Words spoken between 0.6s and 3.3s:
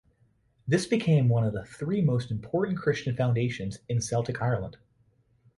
This became one of the three most important Christian